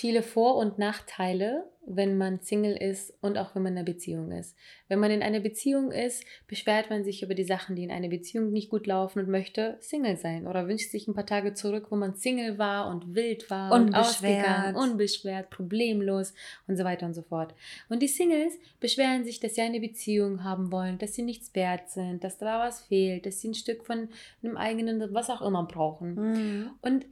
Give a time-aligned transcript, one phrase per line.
[0.00, 4.32] viele Vor- und Nachteile, wenn man Single ist und auch wenn man in einer Beziehung
[4.32, 4.56] ist.
[4.88, 8.08] Wenn man in einer Beziehung ist, beschwert man sich über die Sachen, die in einer
[8.08, 11.88] Beziehung nicht gut laufen und möchte Single sein oder wünscht sich ein paar Tage zurück,
[11.90, 16.32] wo man Single war und wild war und ausgegangen, unbeschwert, problemlos
[16.66, 17.54] und so weiter und so fort.
[17.90, 21.90] Und die Singles beschweren sich, dass sie eine Beziehung haben wollen, dass sie nichts wert
[21.90, 24.08] sind, dass da was fehlt, dass sie ein Stück von
[24.42, 26.14] einem eigenen, was auch immer brauchen.
[26.14, 26.70] Mhm.
[26.80, 27.04] Und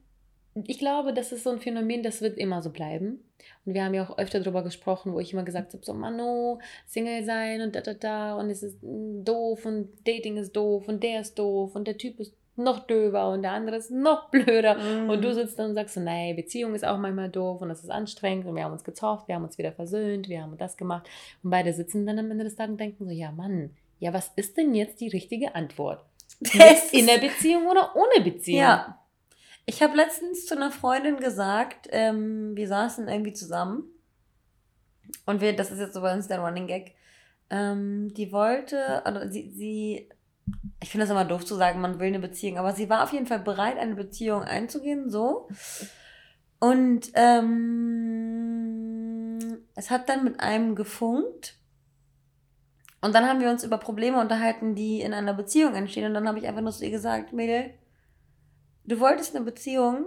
[0.66, 3.22] ich glaube, das ist so ein Phänomen, das wird immer so bleiben.
[3.64, 6.58] Und wir haben ja auch öfter darüber gesprochen, wo ich immer gesagt habe, so Mano,
[6.86, 10.88] Single sein und da, da, da und es ist mm, doof und Dating ist doof
[10.88, 14.30] und der ist doof und der Typ ist noch döver und der andere ist noch
[14.30, 14.77] blöder.
[14.77, 15.10] Mhm.
[15.10, 17.83] Und du sitzt dann und sagst so, nee, Beziehung ist auch manchmal doof und das
[17.83, 20.77] ist anstrengend und wir haben uns gezofft, wir haben uns wieder versöhnt, wir haben das
[20.77, 21.08] gemacht.
[21.42, 24.33] Und beide sitzen dann am Ende des Tages und denken so, ja Mann, ja, was
[24.36, 26.05] ist denn jetzt die richtige Antwort?
[26.40, 28.61] Das In der Beziehung oder ohne Beziehung?
[28.61, 28.98] Ja.
[29.69, 33.84] Ich habe letztens zu einer Freundin gesagt, ähm, wir saßen irgendwie zusammen
[35.27, 36.94] und wir, das ist jetzt so bei uns der Running Gag,
[37.50, 40.08] ähm, die wollte, oder sie, sie,
[40.83, 43.12] ich finde das immer doof zu sagen, man will eine Beziehung, aber sie war auf
[43.12, 45.50] jeden Fall bereit, eine Beziehung einzugehen, so.
[46.61, 48.08] Und ähm,
[49.74, 51.56] es hat dann mit einem gefunkt.
[53.02, 56.06] Und dann haben wir uns über Probleme unterhalten, die in einer Beziehung entstehen.
[56.06, 57.74] Und dann habe ich einfach nur zu ihr gesagt, Mädel,
[58.89, 60.06] du wolltest eine Beziehung,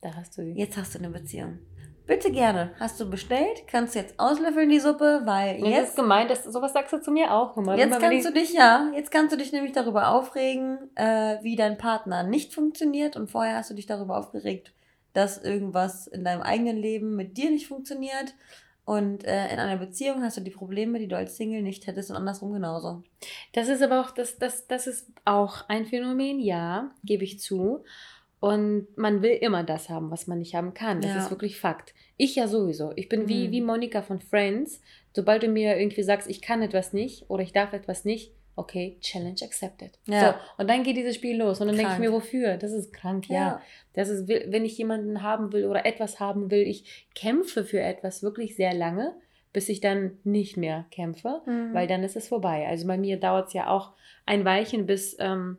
[0.00, 1.58] Da hast du jetzt hast du eine Beziehung.
[2.06, 2.72] Bitte gerne.
[2.80, 3.64] Hast du bestellt?
[3.66, 7.02] Kannst du jetzt auslöffeln die Suppe, weil Jetzt ist jetzt, gemeint, dass, sowas sagst du
[7.02, 7.76] zu mir auch immer.
[7.76, 11.54] jetzt Immer kannst du dich, ja, jetzt kannst du dich nämlich darüber aufregen, äh, wie
[11.54, 13.16] dein Partner nicht funktioniert.
[13.16, 14.72] Und vorher hast du dich darüber aufgeregt,
[15.12, 18.34] dass irgendwas in deinem eigenen Leben mit dir nicht funktioniert.
[18.88, 22.08] Und äh, in einer Beziehung hast du die Probleme, die du als Single nicht hättest
[22.10, 23.02] und andersrum genauso.
[23.52, 27.84] Das ist aber auch, das, das, das ist auch ein Phänomen, ja, gebe ich zu.
[28.40, 31.02] Und man will immer das haben, was man nicht haben kann.
[31.02, 31.18] Das Ja.
[31.22, 31.92] ist wirklich Fakt.
[32.16, 32.92] Ich ja sowieso.
[32.96, 33.52] Ich bin wie, Mhm.
[33.52, 34.80] wie Monika von Friends.
[35.14, 38.96] Sobald du mir irgendwie sagst, ich kann etwas nicht oder ich darf etwas nicht, okay,
[39.00, 39.98] Challenge accepted.
[40.06, 40.20] Ja.
[40.32, 41.60] So, und dann geht dieses Spiel los.
[41.60, 42.56] Und dann denke ich mir, wofür?
[42.56, 43.34] Das ist krank, ja.
[43.34, 43.62] Ja.
[43.94, 48.22] Das ist, wenn ich jemanden haben will oder etwas haben will, ich kämpfe für etwas
[48.22, 49.14] wirklich sehr lange,
[49.52, 51.72] bis ich dann nicht mehr kämpfe, Mhm.
[51.72, 52.66] weil dann ist es vorbei.
[52.68, 53.92] Also bei mir dauert es ja auch
[54.26, 55.58] ein Weilchen bis, ähm,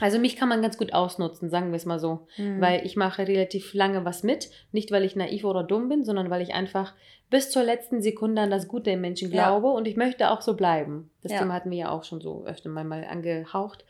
[0.00, 2.60] also mich kann man ganz gut ausnutzen, sagen wir es mal so, Mhm.
[2.60, 6.30] weil ich mache relativ lange was mit, nicht weil ich naiv oder dumm bin, sondern
[6.30, 6.94] weil ich einfach
[7.30, 9.46] bis zur letzten Sekunde an das Gute im Menschen Ja.
[9.48, 11.10] glaube und ich möchte auch so bleiben.
[11.22, 11.38] Das Ja.
[11.38, 13.84] Thema hatten wir ja auch schon so öfter mal, mal angehaucht.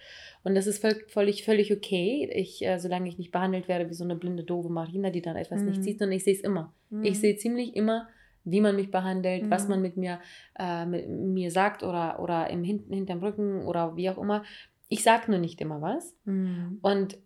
[0.45, 3.95] Und das ist völ- völlig, völlig okay, ich, äh, solange ich nicht behandelt werde wie
[3.95, 5.83] so eine blinde, doofe Marina, die dann etwas nicht Mhm.
[5.83, 6.73] sieht, sondern ich sehe es immer.
[6.91, 7.05] Mhm.
[7.05, 8.09] Ich sehe ziemlich immer,
[8.45, 9.71] wie man mich behandelt, was Mhm.
[9.71, 10.19] man mit mir,
[10.59, 14.45] äh, mit mir sagt oder, oder im Hin hinterm Rücken oder wie auch immer.
[14.91, 16.15] Ich sage nur nicht immer was.
[16.25, 16.79] Mhm.
[16.83, 17.17] Und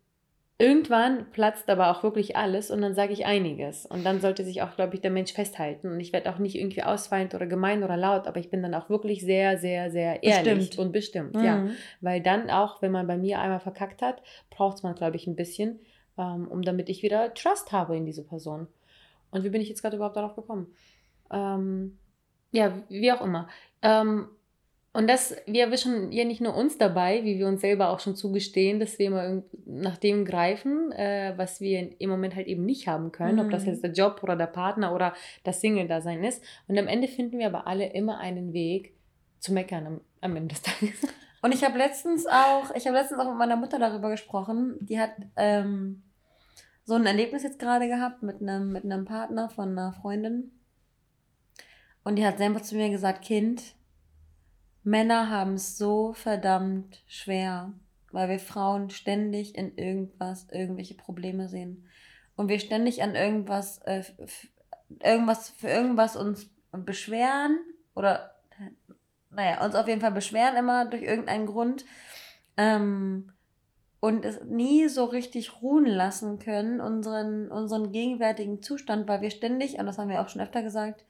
[0.58, 3.86] irgendwann platzt aber auch wirklich alles und dann sage ich einiges.
[3.86, 5.88] Und dann sollte sich auch, glaube ich, der Mensch festhalten.
[5.88, 8.75] Und ich werde auch nicht irgendwie ausfallend oder gemein oder laut, aber ich bin dann
[8.75, 10.78] auch wirklich sehr, sehr, sehr ehrlich Bestimmt.
[10.78, 11.36] und bestimmt.
[11.36, 11.56] Ja.
[11.56, 11.70] Mhm.
[12.00, 15.36] Weil dann auch, wenn man bei mir einmal verkackt hat, braucht man, glaube ich, ein
[15.36, 15.81] bisschen,
[16.19, 18.69] ähm, um damit ich wieder Trust habe in diese Person.
[19.31, 20.69] Und wie bin ich jetzt gerade überhaupt darauf gekommen?
[21.32, 21.98] Ähm,
[22.52, 23.48] ja, wie auch immer.
[23.82, 24.28] Ähm,
[24.94, 28.15] und das, wir erwischen ja nicht nur uns dabei, wie wir uns selber auch schon
[28.15, 32.87] zugestehen, dass wir immer nach dem greifen, äh, was wir im Moment halt eben nicht
[32.87, 33.71] haben können, ob das Mhm.
[33.71, 35.12] jetzt der Job oder der Partner oder
[35.43, 36.44] das Single-Dasein ist.
[36.69, 38.94] Und am Ende finden wir aber alle immer einen Weg
[39.41, 40.97] zu meckern am, am Ende des Tages.
[41.43, 44.76] Und ich habe letztens auch, ich habe letztens auch mit meiner Mutter darüber gesprochen.
[44.81, 46.05] Die hat ähm,
[46.84, 50.52] so ein Erlebnis jetzt gerade gehabt mit einem, mit einem Partner von einer Freundin.
[52.05, 53.75] Und die hat selber zu mir gesagt, Kind,
[54.84, 57.72] Männer haben es so verdammt schwer,
[58.12, 61.88] weil wir Frauen ständig in irgendwas, irgendwelche Probleme sehen.
[62.36, 64.04] Und wir ständig an irgendwas, äh,
[65.02, 67.58] irgendwas, für irgendwas uns beschweren
[67.94, 68.34] oder
[69.31, 71.84] naja, uns auf jeden Fall beschweren immer durch irgendeinen Grund
[72.56, 73.32] ähm,
[74.00, 79.78] und es nie so richtig ruhen lassen können, unseren, unseren gegenwärtigen Zustand, weil wir ständig,
[79.78, 81.04] und das haben wir auch schon öfter gesagt,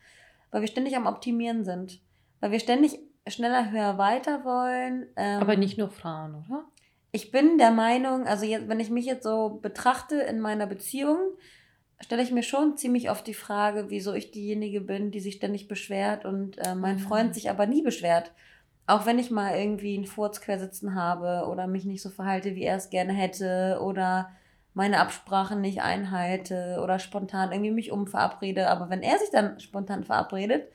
[0.51, 2.01] weil wir ständig am Optimieren sind.
[2.41, 5.07] Weil wir ständig schneller, höher, weiter wollen.
[5.17, 6.65] Ähm, Aber nicht nur Frauen, oder?
[7.13, 11.19] ich bin der Meinung, also jetzt, wenn ich mich jetzt so betrachte in meiner Beziehung,
[12.01, 15.69] stelle ich mir schon ziemlich oft die Frage, wieso ich diejenige bin, die sich ständig
[15.69, 17.35] beschwert und äh, mein Freund Mhm.
[17.35, 18.33] sich aber nie beschwert.
[18.87, 22.57] Auch wenn ich mal irgendwie einen Furz quer sitzen habe oder mich nicht so verhalte,
[22.57, 24.31] wie er es gerne hätte oder
[24.75, 28.69] meine Absprachen nicht einhalte oder spontan irgendwie mich umverabrede.
[28.69, 30.69] Aber wenn er sich dann spontan verabredet,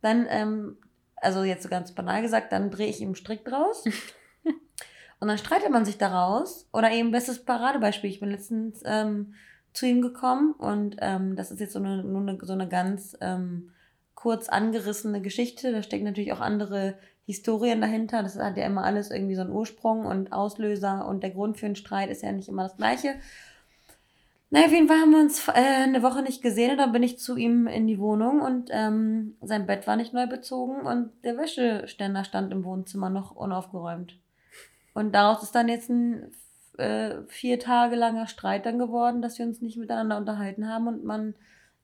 [0.00, 0.78] dann, ähm,
[1.22, 3.84] also jetzt so ganz banal gesagt, dann drehe ich ihm einen Strick draus.
[5.20, 6.68] Und dann streitet man sich daraus.
[6.72, 8.10] Oder eben, bestes Paradebeispiel.
[8.10, 9.34] Ich bin letztens ähm,
[9.72, 13.16] zu ihm gekommen und ähm, das ist jetzt so eine, nur eine, so eine ganz
[13.20, 13.70] ähm,
[14.14, 15.72] kurz angerissene Geschichte.
[15.72, 18.22] Da stecken natürlich auch andere Historien dahinter.
[18.22, 21.66] Das hat ja immer alles irgendwie so einen Ursprung und Auslöser und der Grund für
[21.66, 23.14] einen Streit ist ja nicht immer das gleiche.
[24.54, 27.02] Na, auf jeden Fall haben wir uns äh, eine Woche nicht gesehen und dann bin
[27.02, 31.10] ich zu ihm in die Wohnung und ähm, sein Bett war nicht neu bezogen und
[31.24, 34.18] der Wäscheständer stand im Wohnzimmer noch unaufgeräumt.
[34.92, 36.32] Und daraus ist dann jetzt ein
[36.76, 41.02] äh, vier Tage langer Streit dann geworden, dass wir uns nicht miteinander unterhalten haben und
[41.02, 41.34] man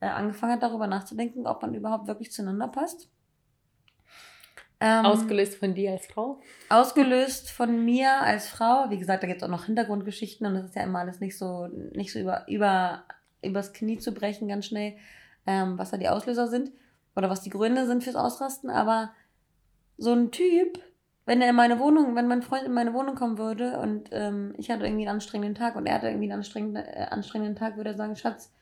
[0.00, 3.09] äh, angefangen hat, darüber nachzudenken, ob man überhaupt wirklich zueinander passt.
[4.81, 6.41] Ähm, Ausgelöst von dir als Frau?
[6.69, 8.91] ausgelöst von mir als Frau.
[8.91, 11.37] Wie gesagt, da gibt es auch noch Hintergrundgeschichten und das ist ja immer alles nicht
[11.37, 13.03] so, nicht so über, über,
[13.43, 14.95] übers Knie zu brechen, ganz schnell,
[15.47, 16.71] ähm, was da die Auslöser sind
[17.17, 18.71] oder was die Gründe sind fürs Ausrasten.
[18.71, 19.11] Aber
[19.97, 20.79] so ein Typ,
[21.27, 24.55] wenn er in meine Wohnung, wenn mein Freund in meine Wohnung kommen würde und ähm,
[24.59, 27.77] ich hatte irgendwie einen anstrengenden Tag und er hatte irgendwie einen anstrengenden, äh, anstrengenden Tag,
[27.77, 28.53] würde er sagen, Schatz,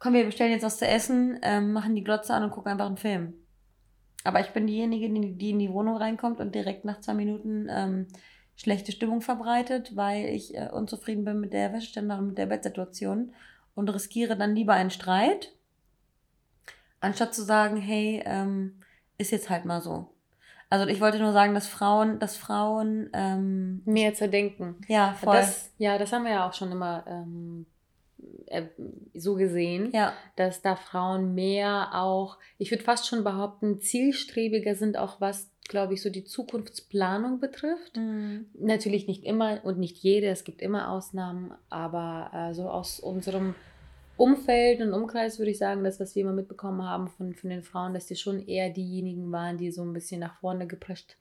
[0.00, 2.86] komm, wir bestellen jetzt was zu essen, ähm, machen die Glotze an und gucken einfach
[2.86, 3.34] einen Film.
[4.26, 7.68] Aber ich bin diejenige, die, die in die Wohnung reinkommt und direkt nach zwei Minuten
[7.70, 8.06] ähm,
[8.56, 13.32] schlechte Stimmung verbreitet, weil ich äh, unzufrieden bin mit der Wäscheständer und mit der Bettsituation
[13.74, 15.52] und riskiere dann lieber einen Streit,
[17.00, 18.80] anstatt zu sagen, hey, ähm,
[19.18, 20.10] ist jetzt halt mal so.
[20.68, 24.80] Also ich wollte nur sagen, dass Frauen, dass Frauen, ähm, Mehr zu denken.
[24.88, 27.75] ja, voll, Das, ja, das haben wir ja auch schon immer ähm, äh,
[29.14, 34.96] so gesehen, ja, dass da Frauen mehr auch, ich würde fast schon behaupten, zielstrebiger sind,
[34.96, 37.96] auch was, glaube ich, so die Zukunftsplanung betrifft.
[37.96, 38.46] Mhm.
[38.54, 43.54] Natürlich nicht immer und nicht jede, es gibt immer Ausnahmen, aber äh, so aus unserem
[44.16, 47.62] Umfeld und Umkreis würde ich sagen, das, was wir immer mitbekommen haben von, von den
[47.62, 51.16] Frauen, dass die schon eher diejenigen waren, die so ein bisschen nach vorne geprescht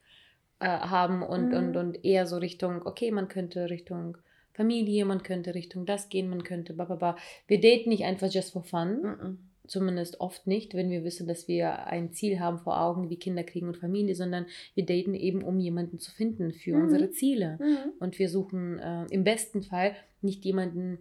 [0.60, 1.58] äh, haben und, Mhm.
[1.58, 4.18] und, und eher so Richtung, okay, man könnte Richtung
[4.56, 7.18] Familie, man könnte Richtung das gehen, man könnte bababa.
[7.48, 9.40] Wir daten nicht einfach just for fun, Mhm.
[9.68, 13.44] zumindest oft nicht, wenn wir wissen, dass wir ein Ziel haben vor Augen, wie Kinder
[13.44, 16.84] kriegen und Familie, sondern wir daten eben, um jemanden zu finden für Mhm.
[16.84, 17.58] unsere Ziele.
[17.60, 17.92] Mhm.
[18.00, 21.00] Und wir suchen äh, im besten Fall nicht jemanden,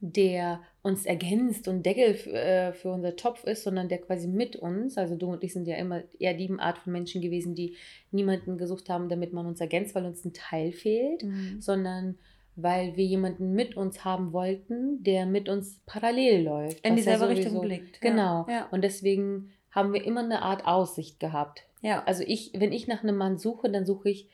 [0.00, 4.96] der uns ergänzt und Deckel äh, für unser Topf ist, sondern der quasi mit uns,
[4.96, 7.74] also du und ich sind ja immer eher die Art von Menschen gewesen, die
[8.12, 11.60] niemanden gesucht haben, damit man uns ergänzt, weil uns ein Teil fehlt, Mhm.
[11.60, 12.16] sondern
[12.62, 16.84] weil wir jemanden mit uns haben wollten, der mit uns parallel läuft.
[16.84, 18.00] In was ja dieselbe Richtung blickt.
[18.00, 18.46] Genau.
[18.48, 18.66] Ja.
[18.70, 21.64] Und deswegen haben wir immer eine Art Aussicht gehabt.
[21.82, 22.02] ja.
[22.04, 24.28] Also ich, wenn ich nach einem Mann suche, dann suche ich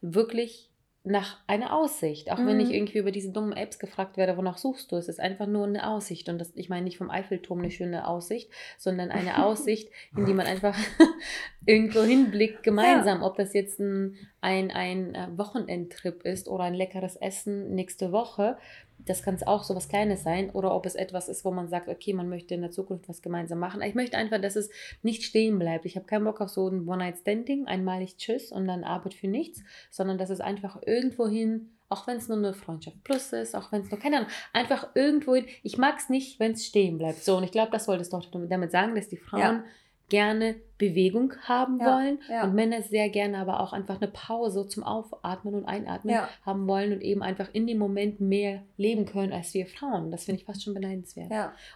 [0.00, 0.70] wirklich
[1.04, 2.30] nach einer Aussicht.
[2.30, 2.60] Auch wenn Mhm.
[2.60, 4.96] ich irgendwie über diese dummen Apps gefragt werde, wonach suchst du?
[4.96, 6.28] Es ist einfach nur eine Aussicht.
[6.28, 10.34] Und das, ich meine nicht vom Eiffelturm eine schöne Aussicht, sondern eine Aussicht, in die
[10.34, 10.76] man einfach
[11.66, 13.22] irgendwo hinblickt gemeinsam.
[13.22, 18.58] Ob das jetzt ein, ein, ein äh, Wochenendtrip ist oder ein leckeres Essen nächste Woche.
[19.04, 20.50] Das kann es auch so was Kleines sein.
[20.50, 23.22] Oder ob es etwas ist, wo man sagt, okay, man möchte in der Zukunft was
[23.22, 23.80] gemeinsam machen.
[23.82, 24.70] Ich möchte einfach, dass es
[25.02, 25.84] nicht stehen bleibt.
[25.86, 29.62] Ich habe keinen Bock auf so ein One-Night-Standing, einmalig Tschüss und dann Arbeit für nichts,
[29.90, 33.82] sondern dass es einfach irgendwohin, auch wenn es nur eine Freundschaft plus ist, auch wenn
[33.82, 37.24] es nur, keine Ahnung, einfach irgendwohin, ich mag es nicht, wenn es stehen bleibt.
[37.24, 39.64] So, und ich glaube, das wolltest du doch damit sagen, dass die Frauen Ja.
[40.08, 42.44] Gerne Bewegung haben Ja, wollen ja.
[42.44, 46.28] und Männer sehr gerne aber auch einfach eine Pause zum Aufatmen und Einatmen Ja.
[46.46, 50.10] haben wollen und eben einfach in dem Moment mehr leben können als wir Frauen.
[50.10, 51.30] Das finde ich fast schon beneidenswert.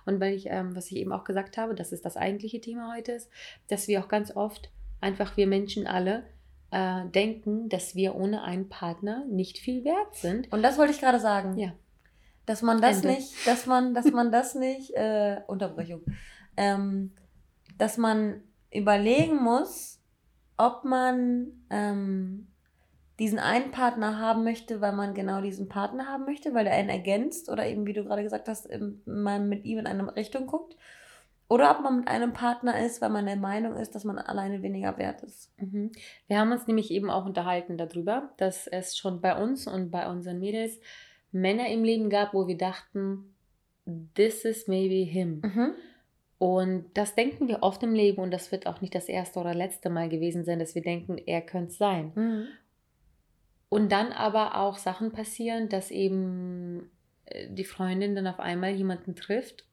[0.07, 2.95] Und weil ich, ähm, was ich eben auch gesagt habe, dass es das eigentliche Thema
[2.97, 3.29] heute ist,
[3.69, 4.71] dass wir auch ganz oft
[5.01, 6.25] einfach, wir Menschen alle,
[6.71, 10.51] äh, denken, dass wir ohne einen Partner nicht viel wert sind.
[10.53, 11.59] Und das wollte ich gerade sagen.
[11.59, 11.73] Ja.
[12.47, 13.09] Dass man das Ende.
[13.09, 16.01] nicht, dass man, dass man das nicht, äh, Unterbrechung,
[16.57, 17.13] ähm,
[17.83, 20.01] dass man überlegen muss,
[20.57, 22.47] ob man ähm,
[23.19, 26.91] diesen einen Partner haben möchte, weil man genau diesen Partner haben möchte, weil der einen
[26.91, 28.69] ergänzt oder eben, wie du gerade gesagt hast,
[29.05, 30.77] man mit ihm in eine Richtung guckt.
[31.49, 34.63] Oder ob man mit einem Partner ist, weil man der Meinung ist, dass man alleine
[34.63, 35.53] weniger wert ist.
[35.59, 35.91] Mhm.
[36.29, 40.09] Wir haben uns nämlich eben auch unterhalten darüber, dass es schon bei uns und bei
[40.09, 40.79] unseren Mädels
[41.33, 43.35] Männer im Leben gab, wo wir dachten,
[44.15, 45.41] this is maybe him.
[45.43, 45.75] Mhm.
[46.43, 49.55] Und das denken wir oft im Leben und das wird auch nicht das erste oder
[49.55, 52.11] letzte Mal gewesen sein, dass wir denken, er könnte es sein.
[52.17, 52.47] Mhm.
[53.69, 56.91] Und dann aber auch Sachen passieren, dass eben
[57.27, 59.67] äh, die Freundin dann auf einmal jemanden trifft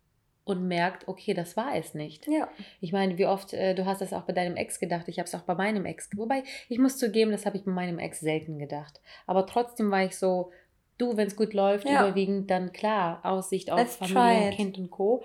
[0.44, 2.28] und merkt, okay, das war es nicht.
[2.28, 2.48] Ja.
[2.82, 5.26] Ich meine, wie oft, äh, du hast das auch bei deinem Ex gedacht, ich habe
[5.26, 6.12] es auch bei meinem Ex.
[6.18, 9.02] Wobei, ich muss zugeben, das habe ich bei meinem Ex selten gedacht.
[9.26, 10.52] Aber trotzdem war ich so,
[11.00, 12.06] du, wenn es gut läuft, Ja.
[12.06, 14.52] überwiegend dann klar, Aussicht auf Let's Familie.
[14.52, 15.24] Kind und Co.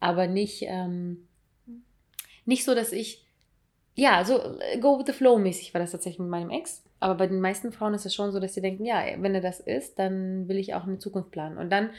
[0.00, 1.26] Aber nicht, ähm,
[2.44, 3.24] nicht so, dass ich,
[3.94, 6.82] ja, so äh, go with the flow mäßig war das tatsächlich mit meinem Ex.
[7.00, 9.40] Aber bei den meisten Frauen ist es schon so, dass sie denken, ja, wenn er
[9.40, 11.58] das ist, dann will ich auch eine Zukunft planen.
[11.58, 11.90] Und dann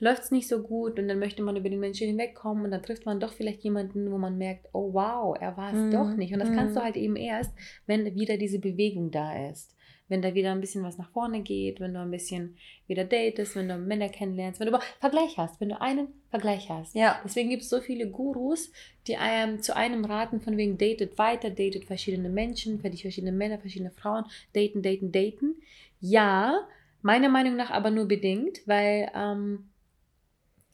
[0.00, 2.82] läuft es nicht so gut und dann möchte man über den Menschen hinwegkommen und dann
[2.82, 5.90] trifft man doch vielleicht jemanden, wo man merkt, oh wow, er war es Mhm.
[5.92, 6.32] doch nicht.
[6.32, 6.84] Und das kannst du Mhm.
[6.84, 7.52] halt eben erst,
[7.86, 9.76] wenn wieder diese Bewegung da ist.
[10.08, 12.56] Wenn da wieder ein bisschen was nach vorne geht, wenn du ein bisschen
[12.88, 16.68] wieder datest, wenn du Männer kennenlernst, wenn du über Vergleich hast, wenn du einen Vergleich
[16.68, 16.96] hast.
[16.96, 17.20] Ja.
[17.22, 18.72] Deswegen gibt es so viele Gurus,
[19.06, 23.92] die einem zu einem raten, von wegen datet weiter, datet verschiedene Menschen, verschiedene Männer, verschiedene
[23.92, 25.54] Frauen, daten, daten, daten.
[26.00, 26.66] Ja,
[27.02, 29.68] meiner Meinung nach aber nur bedingt, weil ähm,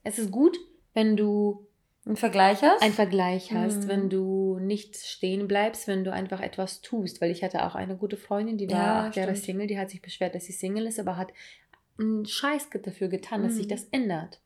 [0.06, 0.56] es ist gut,
[0.94, 1.66] wenn du
[2.06, 2.82] Einen Vergleich hast?
[2.82, 3.88] einen Vergleich hast, Mhm.
[3.88, 7.20] wenn du nicht stehen bleibst, wenn du einfach etwas tust.
[7.20, 9.34] Weil ich hatte auch eine gute Freundin, die war Ja, acht Jahre.
[9.34, 11.32] Single, die hat sich beschwert, dass sie Single ist, aber hat
[11.98, 13.70] einen Scheiß dafür getan, dass sich Mhm.
[13.70, 14.40] das ändert.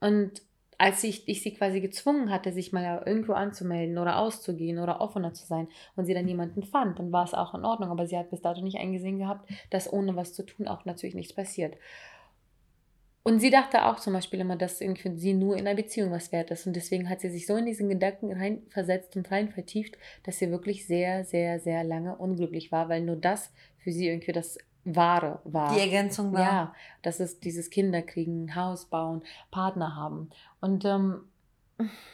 [0.00, 0.42] Und
[0.78, 5.32] als ich, ich sie quasi gezwungen hatte, sich mal irgendwo anzumelden oder auszugehen oder offener
[5.32, 7.90] zu sein und sie dann jemanden fand, dann war es auch in Ordnung.
[7.90, 11.14] Aber sie hat bis dato nicht eingesehen gehabt, dass ohne was zu tun auch natürlich
[11.14, 11.76] nichts passiert.
[13.24, 16.10] Und sie dachte auch zum Beispiel immer, dass irgendwie für sie nur in einer Beziehung
[16.10, 16.66] was wert ist.
[16.66, 20.50] Und deswegen hat sie sich so in diesen Gedanken reinversetzt und rein vertieft, dass sie
[20.50, 25.40] wirklich sehr, sehr, sehr lange unglücklich war, weil nur das für sie irgendwie das Wahre
[25.44, 25.72] war.
[25.72, 26.40] Die Ergänzung war.
[26.40, 30.30] Ja, das ist dieses Kinderkriegen, Haus bauen, Partner haben.
[30.60, 31.20] Und ähm,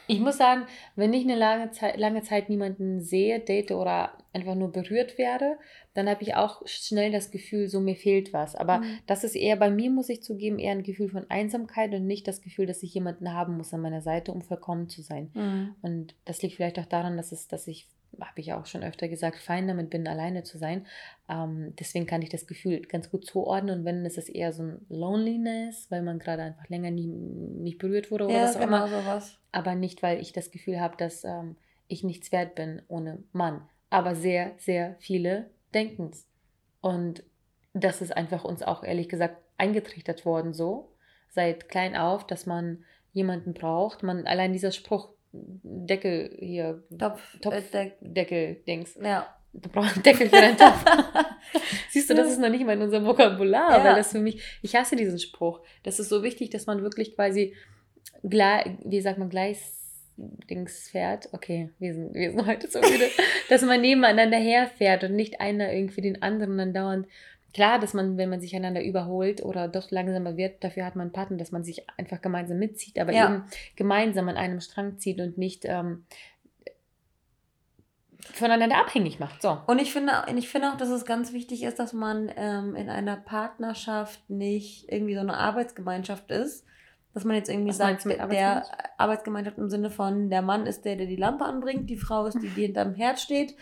[0.07, 4.55] ich muss sagen, wenn ich eine lange Zeit, lange Zeit niemanden sehe, date oder einfach
[4.55, 5.57] nur berührt werde,
[5.93, 8.55] dann habe ich auch schnell das Gefühl, so mir fehlt was.
[8.55, 8.99] Aber Mhm.
[9.07, 12.27] das ist eher bei mir, muss ich zugeben, eher ein Gefühl von Einsamkeit und nicht
[12.27, 15.31] das Gefühl, dass ich jemanden haben muss an meiner Seite, um vollkommen zu sein.
[15.33, 15.75] Mhm.
[15.81, 17.87] Und das liegt vielleicht auch daran, dass es, dass ich,
[18.19, 20.85] habe ich auch schon öfter gesagt, fein damit bin, alleine zu sein.
[21.29, 23.79] Ähm, deswegen kann ich das Gefühl ganz gut zuordnen.
[23.79, 27.77] Und wenn, ist es eher so ein Loneliness, weil man gerade einfach länger nie, nicht
[27.77, 28.87] berührt wurde oder Ja, was auch genau immer.
[28.87, 29.37] sowas.
[29.51, 31.55] Aber nicht, weil ich das Gefühl habe, dass ähm,
[31.87, 33.61] ich nichts wert bin ohne Mann.
[33.89, 36.27] Aber sehr, sehr viele denken es.
[36.81, 37.23] Und
[37.73, 40.91] das ist einfach uns auch ehrlich gesagt eingetrichtert worden so,
[41.29, 44.03] seit klein auf, dass man jemanden braucht.
[44.03, 47.21] Man, allein dieser Spruch, Deckel hier, Topf.
[47.73, 48.97] Äh, Deckel-Dings.
[49.01, 49.27] ja.
[49.51, 50.85] Du brauchst einen Deckel für deinen Topf.
[51.89, 53.83] Siehst du, das ist noch nicht mal in unserem Vokabular, Ja.
[53.83, 55.61] weil das für mich, ich hasse diesen Spruch.
[55.81, 57.55] Das ist so wichtig, dass man wirklich quasi,
[58.21, 59.57] gleich, wie sagt man, gleich
[60.17, 61.29] Dings fährt.
[61.31, 63.09] Okay, wir sind, wir sind heute so müde.
[63.49, 67.07] dass man nebeneinander herfährt und nicht einer irgendwie den anderen dann dauernd.
[67.53, 71.07] Klar, dass man, wenn man sich einander überholt oder doch langsamer wird, dafür hat man
[71.07, 73.25] einen Partner, dass man sich einfach gemeinsam mitzieht, aber Ja.
[73.25, 73.43] eben
[73.75, 76.05] gemeinsam an einem Strang zieht und nicht ähm,
[78.33, 79.41] voneinander abhängig macht.
[79.41, 79.57] So.
[79.67, 82.89] Und ich finde, ich finde auch, dass es ganz wichtig ist, dass man ähm, in
[82.89, 86.65] einer Partnerschaft nicht irgendwie so eine Arbeitsgemeinschaft ist.
[87.15, 88.99] Dass man jetzt irgendwie Was sagt, mit der Arbeitsgemeinschaft?
[88.99, 92.39] Arbeitsgemeinschaft im Sinne von, der Mann ist der, der die Lampe anbringt, die Frau ist
[92.39, 93.55] die, die hinterm Herd steht.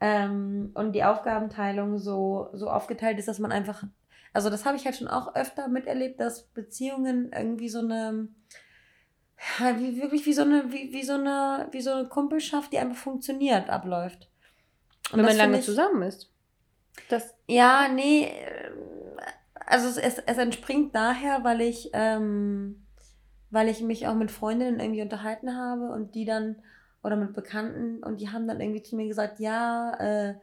[0.00, 3.84] Ähm, und die Aufgabenteilung so, so aufgeteilt ist, dass man einfach,
[4.32, 8.28] also das habe ich halt schon auch öfter miterlebt, dass Beziehungen irgendwie so eine,
[9.78, 12.96] wie, wirklich wie so eine, wie, wie so eine, wie so eine Kumpelschaft, die einfach
[12.96, 14.28] funktioniert, abläuft.
[15.12, 16.30] Und Wenn man lange ich- zusammen ist.
[17.10, 18.70] Das, ja, nee, äh,
[19.66, 22.86] also es, es, es entspringt daher, weil ich, ähm,
[23.50, 26.56] weil ich mich auch mit Freundinnen irgendwie unterhalten habe und die dann,
[27.06, 30.34] oder mit Bekannten, und die haben dann irgendwie zu mir gesagt, ja, äh,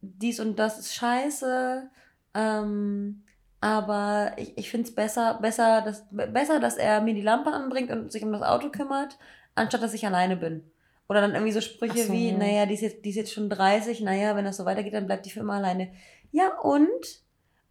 [0.00, 1.90] dies und das ist scheiße,
[2.34, 3.24] ähm,
[3.60, 7.90] aber ich, ich finde es besser, besser, dass, besser, dass er mir die Lampe anbringt
[7.90, 9.18] und sich um das Auto kümmert,
[9.56, 10.62] anstatt dass ich alleine bin.
[11.08, 12.38] Oder dann irgendwie so Sprüche so, wie, ja.
[12.38, 15.06] naja, die ist, jetzt, die ist jetzt schon 30, naja, wenn das so weitergeht, dann
[15.06, 15.90] bleibt die für immer alleine.
[16.30, 17.22] Ja, und?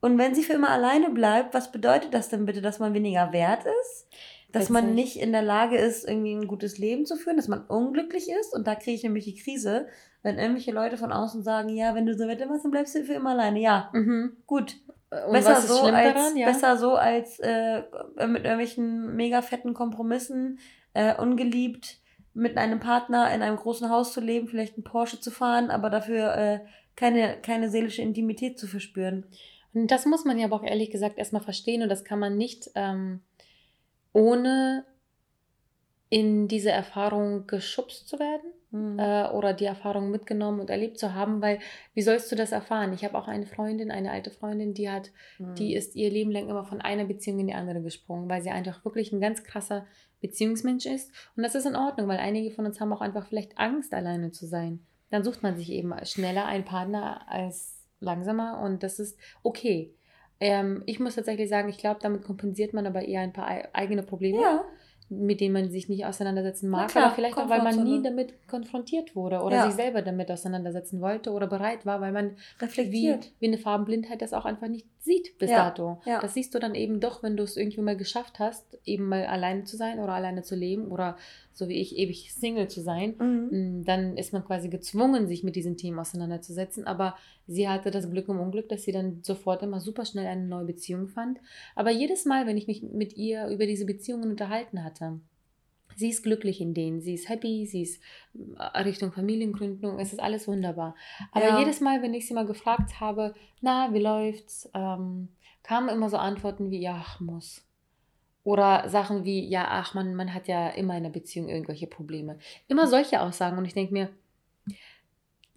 [0.01, 3.31] Und wenn sie für immer alleine bleibt, was bedeutet das denn bitte, dass man weniger
[3.31, 4.07] wert ist?
[4.53, 7.65] Dass man nicht in der Lage ist, irgendwie ein gutes Leben zu führen, dass man
[7.65, 8.53] unglücklich ist?
[8.53, 9.87] Und da kriege ich nämlich die Krise,
[10.21, 13.13] wenn irgendwelche Leute von außen sagen, ja, wenn du so weitermachst, dann bleibst du für
[13.13, 13.59] immer alleine.
[13.59, 14.37] Ja, mhm.
[14.45, 14.77] gut.
[15.09, 16.35] Und besser, so als?
[16.35, 16.45] Ja?
[16.45, 17.81] besser so als äh,
[18.27, 20.59] mit irgendwelchen mega fetten Kompromissen,
[20.93, 21.99] äh, ungeliebt,
[22.33, 25.89] mit einem Partner in einem großen Haus zu leben, vielleicht einen Porsche zu fahren, aber
[25.89, 26.59] dafür äh,
[26.95, 29.25] keine, keine seelische Intimität zu verspüren.
[29.73, 32.37] Und das muss man ja aber auch ehrlich gesagt erstmal verstehen und das kann man
[32.37, 33.21] nicht ähm,
[34.13, 34.85] ohne
[36.09, 38.53] in diese Erfahrung geschubst zu werden.
[38.73, 38.99] mhm.
[38.99, 41.59] äh, oder die Erfahrung mitgenommen und erlebt zu haben, weil
[41.93, 42.91] wie sollst du das erfahren?
[42.93, 45.55] Ich habe auch eine Freundin, eine alte Freundin, die hat, mhm.
[45.55, 48.49] die ist ihr Leben lang immer von einer Beziehung in die andere gesprungen, weil sie
[48.49, 49.85] einfach wirklich ein ganz krasser
[50.19, 51.11] Beziehungsmensch ist.
[51.35, 54.31] Und das ist in Ordnung, weil einige von uns haben auch einfach vielleicht Angst, alleine
[54.31, 54.85] zu sein.
[55.11, 59.93] Dann sucht man sich eben schneller einen Partner als langsamer und das ist okay.
[60.39, 64.03] Ähm, ich muss tatsächlich sagen, ich glaube, damit kompensiert man aber eher ein paar eigene
[64.03, 64.41] Probleme.
[64.41, 64.65] Ja
[65.09, 68.47] mit denen man sich nicht auseinandersetzen mag, klar, aber vielleicht auch, weil man nie damit
[68.47, 69.65] konfrontiert wurde oder ja.
[69.65, 73.31] sich selber damit auseinandersetzen wollte oder bereit war, weil man reflektiert.
[73.39, 75.65] Wie, wie eine Farbenblindheit das auch einfach nicht sieht bis ja.
[75.65, 76.01] dato.
[76.05, 76.21] Ja.
[76.21, 79.25] Das siehst du dann eben doch, wenn du es irgendwie mal geschafft hast, eben mal
[79.25, 81.17] alleine zu sein oder alleine zu leben oder
[81.51, 83.49] so wie ich ewig Single zu sein, mhm.
[83.51, 86.87] Mm, dann ist man quasi gezwungen, sich mit diesen Themen auseinanderzusetzen.
[86.87, 87.17] Aber
[87.47, 90.65] sie hatte das Glück im Unglück, dass sie dann sofort immer super schnell eine neue
[90.65, 91.39] Beziehung fand.
[91.75, 95.19] Aber jedes Mal, wenn ich mich mit ihr über diese Beziehungen unterhalten hatte,
[95.95, 98.01] Sie ist glücklich in denen, sie ist happy, sie ist
[98.57, 100.95] äh, Richtung Familiengründung, es ist alles wunderbar.
[101.31, 101.59] Aber ja.
[101.59, 105.29] jedes Mal, wenn ich sie mal gefragt habe, na, wie läuft's, ähm,
[105.63, 107.65] kamen immer so Antworten wie, ja, muss.
[108.43, 112.37] Oder Sachen wie, ja, ach, man, man hat ja immer in der Beziehung irgendwelche Probleme.
[112.67, 113.57] Immer solche Aussagen.
[113.57, 114.09] Und ich denke mir,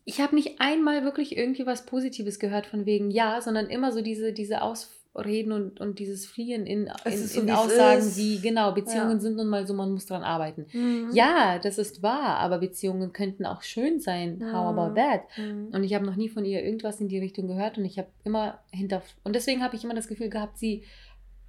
[0.05, 4.03] ich habe nicht einmal wirklich irgendwie was Positives gehört von wegen ja, sondern immer so
[4.03, 4.63] diese, diese
[5.17, 9.21] Ausreden und, und dieses Fliehen in, in, so, in Aussagen wie, genau, Beziehungen ja.
[9.21, 10.67] sind nun mal so, man muss dran arbeiten.
[10.73, 11.11] Mhm.
[11.13, 14.39] Ja, das ist wahr, aber Beziehungen könnten auch schön sein.
[14.39, 14.53] Mhm.
[14.53, 15.23] How about that?
[15.37, 15.69] Mhm.
[15.73, 18.09] Und ich habe noch nie von ihr irgendwas in die Richtung gehört und ich habe
[18.25, 19.03] immer hinter.
[19.25, 20.85] Und deswegen habe ich immer das Gefühl gehabt, sie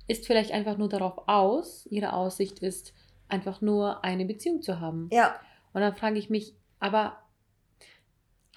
[0.08, 2.94] ist vielleicht einfach nur darauf aus, ihre Aussicht ist,
[3.28, 5.10] einfach nur eine Beziehung zu haben.
[5.12, 5.36] Ja.
[5.74, 7.18] Und dann frage ich mich, aber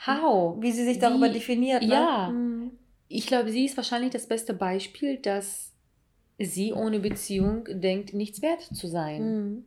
[0.06, 0.56] how?
[0.60, 1.82] Wie sie sich darüber Wie, definiert.
[1.82, 1.88] Ne?
[1.88, 2.28] Ja.
[2.30, 2.70] Mhm.
[3.12, 5.72] Ich glaube, sie ist wahrscheinlich das beste Beispiel, dass
[6.38, 9.22] sie ohne Beziehung denkt, nichts wert zu sein.
[9.24, 9.64] Mhm.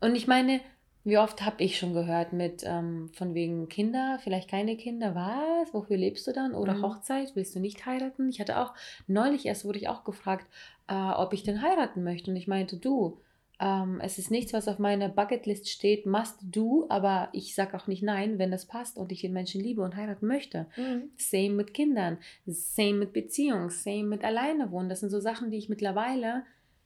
[0.00, 0.60] Und ich meine,
[1.02, 5.74] wie oft habe ich schon gehört mit ähm, von wegen Kinder, vielleicht keine Kinder, was?
[5.74, 6.54] Wofür lebst du dann?
[6.54, 6.82] Oder mhm.
[6.82, 8.28] Hochzeit, willst du nicht heiraten?
[8.28, 8.72] Ich hatte auch,
[9.08, 10.46] neulich erst wurde ich auch gefragt,
[10.86, 12.30] äh, ob ich denn heiraten möchte.
[12.30, 13.18] Und ich meinte, du,
[13.64, 17.86] ähm, es ist nichts, was auf meiner Bucketlist steht, must do, aber ich sage auch
[17.86, 20.66] nicht nein, wenn das passt und ich den Menschen liebe und heiraten möchte.
[20.76, 21.10] Mhm.
[21.16, 24.90] Same mit Kindern, same mit Beziehung, same mit alleine wohnen.
[24.90, 26.44] Das sind so Sachen, die ich mittlerweile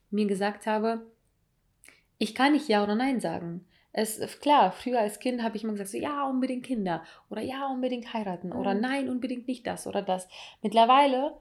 [0.09, 1.05] mir gesagt habe,
[2.17, 3.65] ich kann nicht ja oder nein sagen.
[3.91, 7.67] Es klar, früher als Kind habe ich immer gesagt, so ja, unbedingt Kinder oder ja,
[7.67, 8.55] unbedingt heiraten mhm.
[8.55, 10.29] oder nein, unbedingt nicht das oder das.
[10.61, 11.33] Mittlerweile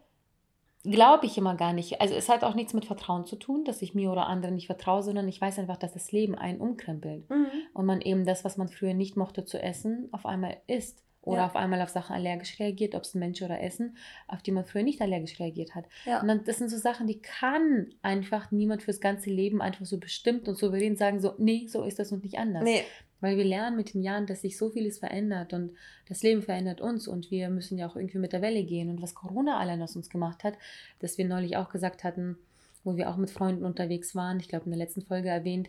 [0.84, 2.00] glaube ich immer gar nicht.
[2.00, 4.66] Also es hat auch nichts mit Vertrauen zu tun, dass ich mir oder anderen nicht
[4.66, 7.46] vertraue, sondern ich weiß einfach, dass das Leben einen umkrempelt mhm.
[7.74, 11.38] und man eben das, was man früher nicht mochte zu essen, auf einmal isst oder
[11.38, 11.46] ja.
[11.46, 13.96] auf einmal auf Sachen allergisch reagiert, ob es ein Mensch oder Essen,
[14.28, 15.84] auf die man früher nicht allergisch reagiert hat.
[16.06, 16.20] Ja.
[16.20, 19.98] Und dann, das sind so Sachen, die kann einfach niemand fürs ganze Leben einfach so
[19.98, 22.64] bestimmt und souverän sagen, so, nee, so ist das und nicht anders.
[22.64, 22.82] Nee.
[23.20, 25.72] Weil wir lernen mit den Jahren, dass sich so vieles verändert und
[26.08, 28.90] das Leben verändert uns und wir müssen ja auch irgendwie mit der Welle gehen.
[28.90, 30.54] Und was Corona allein aus uns gemacht hat,
[31.00, 32.38] dass wir neulich auch gesagt hatten,
[32.84, 35.68] wo wir auch mit Freunden unterwegs waren, ich glaube in der letzten Folge erwähnt,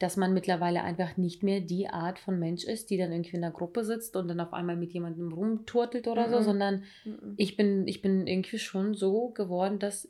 [0.00, 3.42] dass man mittlerweile einfach nicht mehr die Art von Mensch ist, die dann irgendwie in
[3.42, 6.32] der Gruppe sitzt und dann auf einmal mit jemandem rumturtelt oder mhm.
[6.32, 7.34] so, sondern mhm.
[7.36, 10.08] ich bin, ich bin irgendwie schon so geworden, dass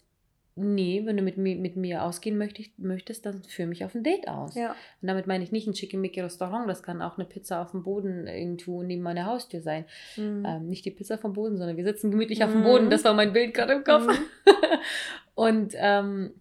[0.56, 4.02] nee, wenn du mit mir, mit mir ausgehen möchtest, möchtest, dann führe mich auf ein
[4.02, 4.54] Date aus.
[4.54, 4.70] Ja.
[4.70, 8.26] Und damit meine ich nicht ein Schickimicki-Restaurant, das kann auch eine Pizza auf dem Boden
[8.26, 9.84] irgendwo neben meiner Haustür sein.
[10.16, 10.44] Mhm.
[10.46, 12.44] Ähm, nicht die Pizza vom Boden, sondern wir sitzen gemütlich mhm.
[12.44, 12.90] auf dem Boden.
[12.90, 14.06] Das war mein Bild gerade im Kopf.
[14.06, 14.18] Mhm.
[15.34, 16.32] und ähm,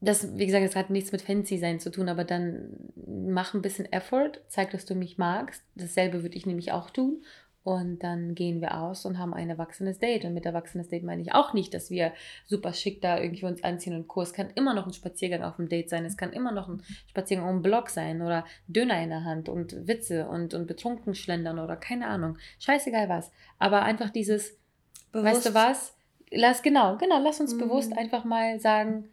[0.00, 2.70] das, wie gesagt, das hat nichts mit Fancy sein zu tun, aber dann
[3.06, 5.62] mach ein bisschen Effort, zeig, dass du mich magst.
[5.74, 7.22] Dasselbe würde ich nämlich auch tun.
[7.62, 10.24] Und dann gehen wir aus und haben ein erwachsenes Date.
[10.24, 12.12] Und mit erwachsenes Date meine ich auch nicht, dass wir
[12.46, 14.22] super schick da irgendwie uns anziehen und Co.
[14.22, 16.06] Es kann immer noch ein Spaziergang auf dem Date sein.
[16.06, 19.50] Es kann immer noch ein Spaziergang um den Block sein oder Döner in der Hand
[19.50, 22.38] und Witze und, und betrunken schlendern oder keine Ahnung.
[22.60, 23.30] Scheißegal was.
[23.58, 24.58] Aber einfach dieses,
[25.12, 25.26] bewusst.
[25.26, 25.96] weißt du was?
[26.30, 27.58] Lass, genau, genau, lass uns mhm.
[27.58, 29.10] bewusst einfach mal sagen,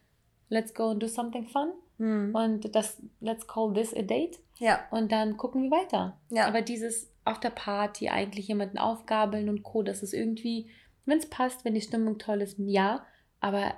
[0.50, 1.74] let's go and do something fun.
[1.98, 2.34] Mhm.
[2.34, 4.40] Und das, let's call this a date.
[4.60, 4.80] Ja.
[4.92, 6.18] Und dann gucken wir weiter.
[6.30, 6.48] Ja.
[6.48, 9.84] Aber dieses auf der Party eigentlich jemanden aufgabeln und Co.
[9.84, 10.70] Das ist irgendwie,
[11.06, 13.06] wenn es passt, wenn die Stimmung toll ist, ja,
[13.40, 13.74] aber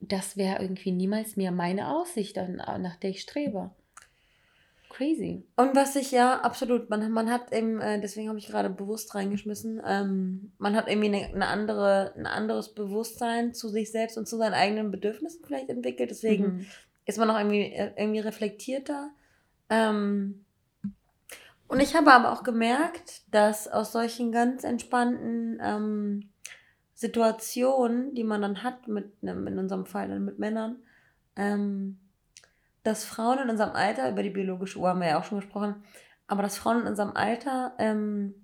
[0.00, 3.70] das wäre irgendwie niemals mehr meine Aussicht, nach der ich strebe.
[4.92, 5.42] Crazy.
[5.56, 9.14] Und was ich ja absolut, man, man hat eben, äh, deswegen habe ich gerade bewusst
[9.14, 14.28] reingeschmissen, ähm, man hat irgendwie eine, eine, andere, ein anderes Bewusstsein zu sich selbst und
[14.28, 16.10] zu seinen eigenen Bedürfnissen vielleicht entwickelt.
[16.10, 16.66] Deswegen mhm.
[17.06, 19.10] ist man auch irgendwie, äh, irgendwie reflektierter.
[19.70, 20.44] Ähm,
[21.68, 26.28] und ich habe aber auch gemerkt, dass aus solchen ganz entspannten ähm,
[26.94, 30.76] Situationen, die man dann hat, mit, ne, in unserem Fall dann mit Männern,
[31.36, 31.98] ähm,
[32.82, 35.82] dass Frauen in unserem Alter, über die biologische Uhr haben wir ja auch schon gesprochen,
[36.26, 38.34] aber dass Frauen in unserem Alter ähm,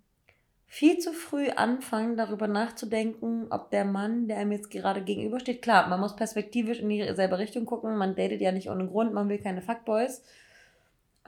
[0.67, 5.89] viel zu früh anfangen, darüber nachzudenken, ob der Mann, der einem jetzt gerade gegenübersteht, klar,
[5.89, 9.39] man muss perspektivisch in dieselbe Richtung gucken, man datet ja nicht ohne Grund, man will
[9.39, 10.23] keine Fuckboys.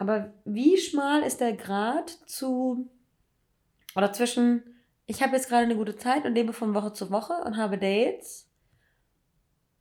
[0.01, 2.89] Aber wie schmal ist der Grad zu
[3.95, 4.63] oder zwischen,
[5.05, 7.77] ich habe jetzt gerade eine gute Zeit und lebe von Woche zu Woche und habe
[7.77, 8.49] Dates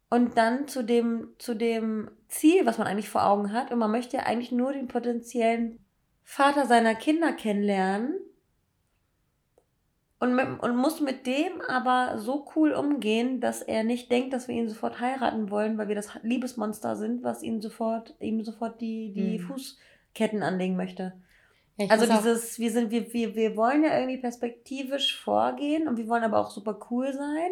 [0.10, 3.72] und dann zu dem, zu dem Ziel, was man eigentlich vor Augen hat.
[3.72, 5.80] Und man möchte ja eigentlich nur den potenziellen
[6.26, 8.20] Vater seiner Kinder kennenlernen
[10.20, 14.50] und, mit, und muss mit dem aber so cool umgehen, dass er nicht denkt, dass
[14.50, 18.82] wir ihn sofort heiraten wollen, weil wir das Liebesmonster sind, was ihn sofort, ihm sofort
[18.82, 19.46] die, die mhm.
[20.10, 21.14] Fußketten anlegen möchte.
[21.78, 26.08] Ja, also dieses, wir sind, wir, wir, wir wollen ja irgendwie perspektivisch vorgehen und wir
[26.08, 27.52] wollen aber auch super cool sein.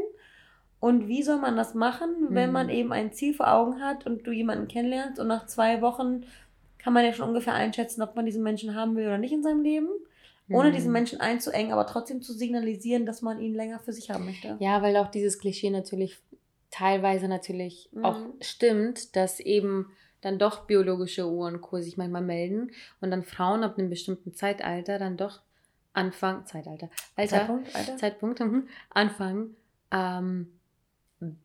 [0.79, 2.53] Und wie soll man das machen, wenn mhm.
[2.53, 6.25] man eben ein Ziel vor Augen hat und du jemanden kennenlernst und nach zwei Wochen
[6.77, 9.43] kann man ja schon ungefähr einschätzen, ob man diesen Menschen haben will oder nicht in
[9.43, 9.89] seinem Leben?
[10.49, 10.93] ohne diesen mhm.
[10.93, 14.55] Menschen einzuengen, aber trotzdem zu signalisieren, dass man ihn länger für sich haben möchte.
[14.59, 16.19] Ja, weil auch dieses Klischee natürlich
[16.71, 18.05] teilweise natürlich mhm.
[18.05, 23.77] auch stimmt, dass eben dann doch biologische Uhren sich manchmal melden und dann Frauen ab
[23.77, 25.41] einem bestimmten Zeitalter dann doch
[25.93, 27.97] anfangen, Zeitalter, Alter, Zeitpunkt, Alter?
[27.97, 29.55] Zeitpunkt, mhm, anfangen,
[29.91, 30.47] ähm,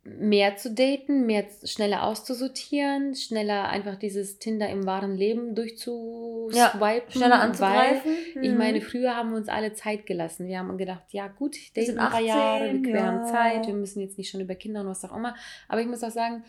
[0.05, 6.55] mehr zu daten, mehr schneller auszusortieren, schneller einfach dieses Tinder im wahren Leben durchzuswipen.
[6.55, 8.13] Ja, schneller anzugreifen.
[8.35, 8.43] Mhm.
[8.43, 10.47] Ich meine, früher haben wir uns alle Zeit gelassen.
[10.47, 13.03] Wir haben gedacht, ja gut, ich date ein paar Jahre, wir ja.
[13.03, 15.35] haben Zeit, wir müssen jetzt nicht schon über Kinder und was auch immer.
[15.69, 16.45] Aber ich muss auch sagen,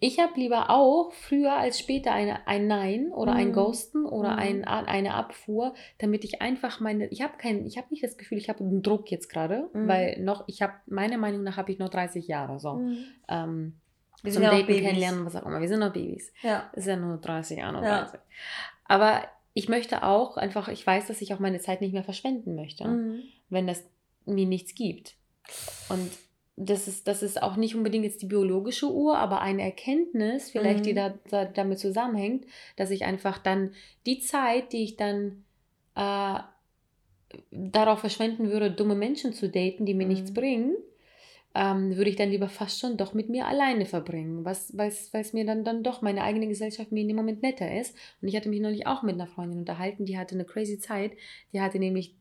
[0.00, 3.38] ich habe lieber auch früher als später eine, ein Nein oder mhm.
[3.38, 4.38] ein Ghosten oder mhm.
[4.38, 8.38] ein, eine Abfuhr, damit ich einfach meine, ich habe kein, ich habe nicht das Gefühl,
[8.38, 9.88] ich habe einen Druck jetzt gerade, mhm.
[9.88, 12.74] weil noch, ich habe, meiner Meinung nach habe ich noch 30 Jahre so.
[12.74, 13.04] Mhm.
[13.28, 13.74] Ähm,
[14.22, 15.60] wir zum Daten kennenlernen, was auch immer.
[15.60, 16.32] Wir sind noch Babys.
[16.42, 16.70] Ja.
[16.72, 18.14] ist ja nur 30, 31.
[18.14, 18.20] Ja.
[18.86, 22.54] Aber ich möchte auch einfach, ich weiß, dass ich auch meine Zeit nicht mehr verschwenden
[22.54, 23.22] möchte, mhm.
[23.50, 23.84] wenn das
[24.24, 25.14] mir nichts gibt.
[25.88, 26.10] Und
[26.56, 30.80] das ist, das ist auch nicht unbedingt jetzt die biologische Uhr, aber eine Erkenntnis, vielleicht,
[30.80, 30.84] mhm.
[30.84, 33.72] die da, da, damit zusammenhängt, dass ich einfach dann
[34.06, 35.44] die Zeit, die ich dann
[35.96, 36.38] äh,
[37.50, 40.12] darauf verschwenden würde, dumme Menschen zu daten, die mir mhm.
[40.12, 40.76] nichts bringen,
[41.54, 45.32] ähm, würde ich dann lieber fast schon doch mit mir alleine verbringen, was, weil es
[45.32, 47.96] mir dann, dann doch meine eigene Gesellschaft mir in dem Moment netter ist.
[48.20, 51.12] Und ich hatte mich neulich auch mit einer Freundin unterhalten, die hatte eine crazy Zeit.
[51.52, 52.16] Die hatte nämlich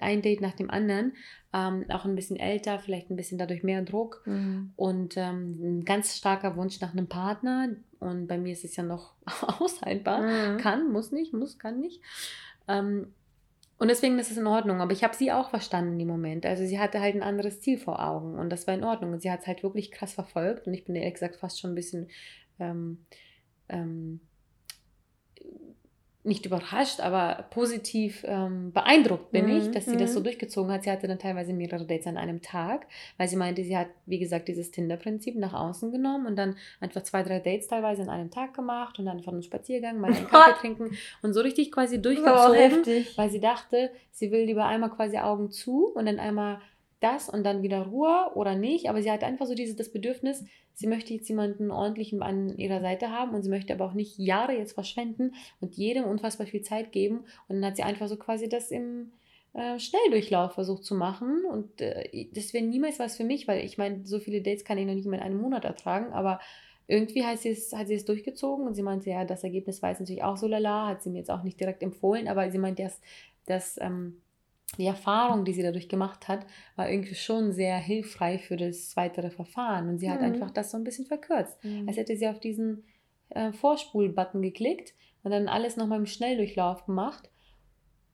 [0.00, 1.12] ein Date nach dem anderen,
[1.52, 4.72] ähm, auch ein bisschen älter, vielleicht ein bisschen dadurch mehr Druck mhm.
[4.76, 7.68] und ähm, ein ganz starker Wunsch nach einem Partner.
[8.00, 9.12] Und bei mir ist es ja noch
[9.60, 10.22] aushaltbar.
[10.22, 10.56] Mhm.
[10.58, 12.00] Kann, muss nicht, muss, kann nicht.
[12.68, 13.12] Ähm,
[13.78, 14.80] und deswegen ist es in Ordnung.
[14.80, 16.44] Aber ich habe sie auch verstanden im Moment.
[16.44, 19.12] Also sie hatte halt ein anderes Ziel vor Augen und das war in Ordnung.
[19.12, 20.66] Und sie hat es halt wirklich krass verfolgt.
[20.66, 22.08] Und ich bin ehrlich gesagt fast schon ein bisschen
[22.58, 23.04] ähm,
[23.68, 24.20] ähm,
[26.28, 29.56] nicht überrascht, aber positiv ähm, beeindruckt bin mhm.
[29.56, 30.24] ich, dass sie das so mhm.
[30.24, 30.84] durchgezogen hat.
[30.84, 32.86] Sie hatte dann teilweise mehrere Dates an einem Tag,
[33.16, 37.02] weil sie meinte, sie hat, wie gesagt, dieses Tinder-Prinzip nach außen genommen und dann einfach
[37.02, 40.28] zwei, drei Dates teilweise an einem Tag gemacht und dann einfach einen Spaziergang, mal einen
[40.28, 42.84] Kaffee trinken und so richtig quasi durchgezogen,
[43.16, 46.60] weil sie dachte, sie will lieber einmal quasi Augen zu und dann einmal
[47.00, 50.44] das und dann wieder Ruhe oder nicht, aber sie hat einfach so dieses das Bedürfnis,
[50.74, 54.18] sie möchte jetzt jemanden ordentlichen an ihrer Seite haben und sie möchte aber auch nicht
[54.18, 57.24] Jahre jetzt verschwenden und jedem unfassbar viel Zeit geben.
[57.48, 59.12] Und dann hat sie einfach so quasi das im
[59.54, 61.44] äh, Schnelldurchlauf versucht zu machen.
[61.50, 64.78] Und äh, das wäre niemals was für mich, weil ich meine, so viele Dates kann
[64.78, 66.40] ich noch nicht mehr in einem Monat ertragen, aber
[66.86, 69.90] irgendwie hat sie, es, hat sie es durchgezogen und sie meinte, ja, das Ergebnis war
[69.90, 72.58] jetzt natürlich auch so lala, hat sie mir jetzt auch nicht direkt empfohlen, aber sie
[72.58, 73.00] meinte, dass,
[73.44, 74.22] dass ähm,
[74.76, 79.30] die Erfahrung, die sie dadurch gemacht hat, war irgendwie schon sehr hilfreich für das weitere
[79.30, 79.88] Verfahren.
[79.88, 80.26] Und sie hat mhm.
[80.26, 81.62] einfach das so ein bisschen verkürzt.
[81.64, 81.88] Mhm.
[81.88, 82.84] Als hätte sie auf diesen
[83.30, 87.30] äh, Vorspul-Button geklickt und dann alles nochmal im Schnelldurchlauf gemacht.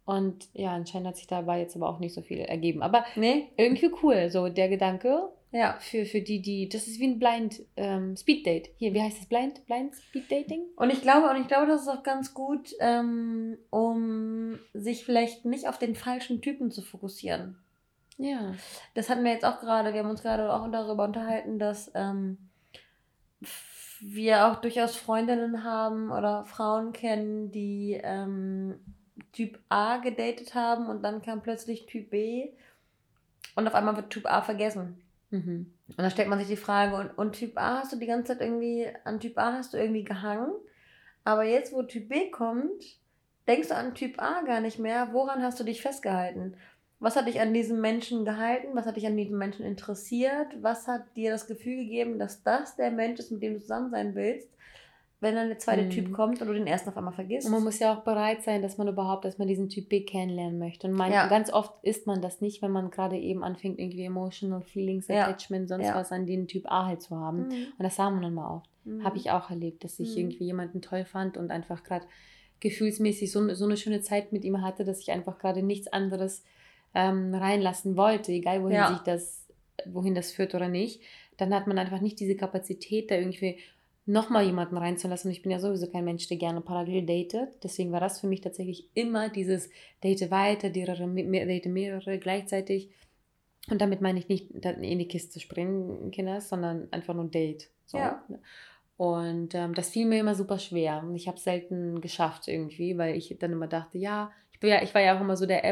[0.05, 2.83] Und ja, anscheinend hat sich dabei jetzt aber auch nicht so viel ergeben.
[2.83, 3.49] Aber nee.
[3.57, 5.77] irgendwie cool, so der Gedanke, ja.
[5.79, 8.71] Für, für die, die, das ist wie ein Blind ähm, Speed Date.
[8.77, 9.27] Hier, wie heißt das?
[9.27, 10.65] Blind, Blind Speed Dating?
[10.75, 15.45] Und ich glaube, und ich glaube, das ist auch ganz gut, ähm, um sich vielleicht
[15.45, 17.57] nicht auf den falschen Typen zu fokussieren.
[18.19, 18.55] Ja.
[18.95, 22.51] Das hatten wir jetzt auch gerade, wir haben uns gerade auch darüber unterhalten, dass ähm,
[24.01, 28.81] wir auch durchaus Freundinnen haben oder Frauen kennen, die ähm,
[29.33, 32.51] Typ A gedatet haben und dann kam plötzlich Typ B
[33.55, 35.01] und auf einmal wird Typ A vergessen.
[35.31, 35.73] Mhm.
[35.89, 38.33] Und dann stellt man sich die Frage, und, und Typ A hast du die ganze
[38.33, 40.53] Zeit irgendwie, an Typ A hast du irgendwie gehangen,
[41.25, 42.99] aber jetzt, wo Typ B kommt,
[43.47, 46.57] denkst du an Typ A gar nicht mehr, woran hast du dich festgehalten?
[47.01, 48.69] Was hat dich an diesem Menschen gehalten?
[48.73, 50.63] Was hat dich an diesem Menschen interessiert?
[50.63, 53.91] Was hat dir das Gefühl gegeben, dass das der Mensch ist, mit dem du zusammen
[53.91, 54.49] sein willst?
[55.21, 55.91] Wenn dann der zweite Mhm.
[55.91, 57.47] Typ kommt und du den ersten auf einmal vergisst.
[57.47, 60.03] Und man muss ja auch bereit sein, dass man überhaupt, dass man diesen Typ B
[60.03, 60.87] kennenlernen möchte.
[60.87, 61.29] Und man, Ja.
[61.29, 65.23] ganz oft ist man das nicht, wenn man gerade eben anfängt, irgendwie Emotional Feelings, Ja.
[65.29, 65.95] Attachment, sonst Ja.
[65.95, 67.49] was an den Typ A halt zu haben.
[67.49, 67.53] Mhm.
[67.79, 68.71] Und das haben wir nun mal oft.
[68.85, 69.03] Mhm.
[69.03, 70.19] Habe ich auch erlebt, dass ich Mhm.
[70.19, 72.05] irgendwie jemanden toll fand und einfach gerade
[72.61, 76.45] gefühlsmäßig so, so eine schöne Zeit mit ihm hatte, dass ich einfach gerade nichts anderes
[76.97, 78.89] ähm, reinlassen wollte, egal wohin Ja.
[78.89, 79.49] sich das,
[79.87, 81.01] wohin das führt oder nicht.
[81.39, 83.59] Dann hat man einfach nicht diese Kapazität, da irgendwie
[84.07, 85.29] nochmal jemanden reinzulassen.
[85.29, 87.63] Und ich bin ja sowieso kein Mensch, der gerne parallel datet.
[87.63, 89.71] Deswegen war das für mich tatsächlich immer dieses
[90.03, 92.91] Date weiter, date mehrere gleichzeitig.
[93.71, 97.71] Und damit meine ich nicht in die Kiste springen, Kinder, sondern einfach nur Date.
[97.87, 97.97] So.
[97.97, 98.23] Ja.
[98.97, 101.03] Und ähm, das fiel mir immer super schwer.
[101.03, 104.71] Und ich habe es selten geschafft irgendwie, weil ich dann immer dachte, ja, ich, bin
[104.71, 105.65] ja, ich war ja auch immer so der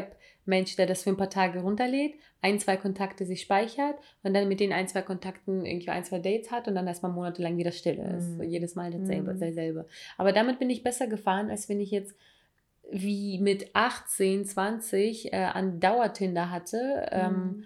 [0.43, 4.49] App-Mensch, der das für ein paar Tage runterlädt, ein, zwei Kontakte sich speichert und dann
[4.49, 7.73] mit den ein, zwei Kontakten irgendwie ein, zwei Dates hat und dann erstmal monatelang wieder
[7.73, 8.31] still ist.
[8.31, 8.37] Mhm.
[8.39, 9.41] So jedes Mal dasselbe, Mhm.
[9.41, 9.87] dasselbe.
[10.19, 12.15] Aber damit bin ich besser gefahren, als wenn ich jetzt
[12.91, 17.07] wie mit 18, 20 äh, an Dauertinder hatte.
[17.11, 17.65] Ähm, Mhm.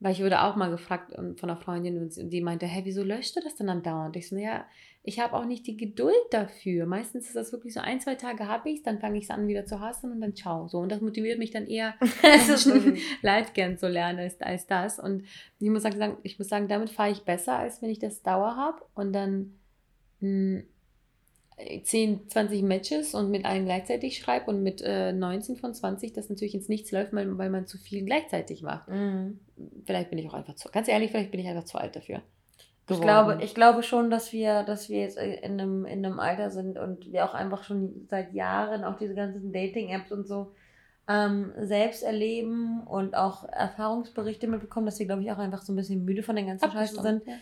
[0.00, 3.36] Weil ich wurde auch mal gefragt ähm, von einer Freundin die meinte, hä, wieso löscht
[3.36, 4.16] du das denn andauernd?
[4.16, 4.64] Ich so, ja,
[5.02, 6.84] ich habe auch nicht die Geduld dafür.
[6.86, 9.48] Meistens ist das wirklich so ein, zwei Tage habe ich dann fange ich es an
[9.48, 10.68] wieder zu hassen und dann ciao.
[10.68, 14.98] So, und das motiviert mich dann eher, Das ist wirklich- live kennenzulernen als, als das.
[14.98, 15.24] Und
[15.58, 18.56] ich muss sagen, ich muss sagen, damit fahre ich besser, als wenn ich das Dauer
[18.56, 19.54] habe und dann
[20.20, 20.62] mh,
[21.84, 26.28] 10, 20 Matches und mit allen gleichzeitig schreibe und mit äh, 19 von 20 das
[26.28, 28.88] natürlich ins Nichts läuft, weil, weil man zu viel gleichzeitig macht.
[28.88, 29.40] Mhm.
[29.84, 32.22] Vielleicht bin ich auch einfach zu, ganz ehrlich, vielleicht bin ich einfach zu alt dafür.
[32.90, 36.50] Ich glaube, ich glaube schon, dass wir, dass wir jetzt in einem, in einem Alter
[36.50, 40.52] sind und wir auch einfach schon seit Jahren auch diese ganzen Dating-Apps und so
[41.06, 45.76] ähm, selbst erleben und auch Erfahrungsberichte mitbekommen, dass wir, glaube ich, auch einfach so ein
[45.76, 47.34] bisschen müde von den ganzen Scheiße sind, Ja.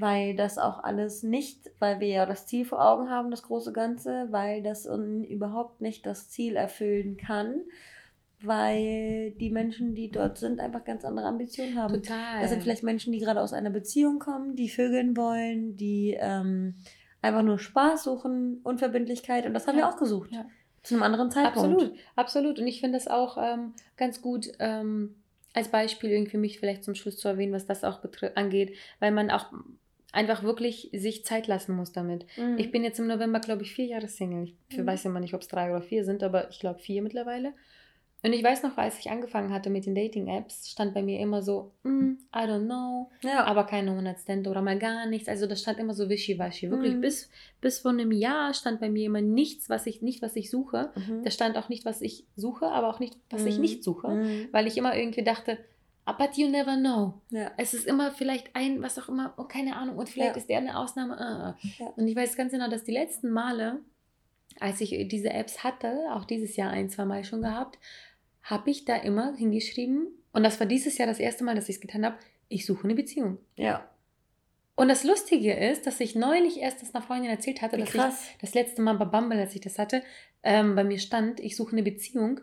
[0.00, 3.72] Weil das auch alles nicht, weil wir ja das Ziel vor Augen haben, das große
[3.72, 7.60] Ganze, weil das überhaupt nicht das Ziel erfüllen kann,
[8.42, 11.94] weil die Menschen, die dort sind, einfach ganz andere Ambitionen haben.
[11.94, 12.40] Total.
[12.40, 16.76] Das sind vielleicht Menschen, die gerade aus einer Beziehung kommen, die vögeln wollen, die ähm,
[17.20, 19.44] einfach nur Spaß suchen, Unverbindlichkeit.
[19.44, 19.84] Und das haben Ja.
[19.86, 20.30] wir auch gesucht.
[20.32, 20.46] Ja.
[20.82, 21.74] Zu einem anderen Zeitpunkt.
[21.74, 22.58] Absolut, absolut.
[22.58, 25.16] Und ich finde das auch ähm, ganz gut ähm,
[25.52, 28.00] als Beispiel irgendwie für mich vielleicht zum Schluss zu erwähnen, was das auch
[28.36, 29.52] angeht, weil man auch
[30.12, 32.26] einfach wirklich sich Zeit lassen muss damit.
[32.36, 32.58] Mhm.
[32.58, 34.52] Ich bin jetzt im November, glaube ich, vier Jahre Single.
[34.68, 34.86] Ich Mhm.
[34.86, 37.52] weiß immer nicht, ob es drei oder vier sind, aber ich glaube vier mittlerweile.
[38.22, 41.40] Und ich weiß noch, als ich angefangen hatte mit den Dating-Apps, stand bei mir immer
[41.40, 43.44] so, mm, I don't know, ja.
[43.44, 45.26] aber keine 100 Cent oder mal gar nichts.
[45.26, 46.70] Also das stand immer so wischiwaschi.
[46.70, 47.00] Wirklich Mhm.
[47.00, 47.30] bis,
[47.62, 50.90] bis vor einem Jahr stand bei mir immer nichts, was ich nicht, was ich suche.
[50.96, 51.24] Mhm.
[51.24, 53.60] Da stand auch nicht, was ich suche, aber auch nicht, was ich Mhm.
[53.62, 54.08] nicht suche.
[54.08, 54.48] Mhm.
[54.52, 55.56] Weil ich immer irgendwie dachte, "Ah,
[56.12, 57.14] but you never know.
[57.30, 57.50] Ja.
[57.56, 60.36] Es ist immer vielleicht ein, was auch immer, oh, keine Ahnung, und vielleicht Ja.
[60.40, 61.18] ist der eine Ausnahme.
[61.18, 61.58] ah, ah.
[61.78, 61.86] Ja.
[61.96, 63.80] Und ich weiß ganz genau, dass die letzten Male,
[64.58, 67.78] als ich diese Apps hatte, auch dieses Jahr ein, zwei Mal schon gehabt,
[68.42, 71.76] habe ich da immer hingeschrieben, und das war dieses Jahr das erste Mal, dass ich
[71.76, 72.16] es getan habe,
[72.48, 73.38] ich suche eine Beziehung.
[73.56, 73.86] ja.
[74.76, 78.38] Und das Lustige ist, dass ich neulich erst das einer Freundin erzählt hatte, dass ich
[78.40, 80.02] das letzte Mal bei Bumble, als ich das hatte,
[80.42, 82.40] ähm, bei mir stand, ich suche eine Beziehung.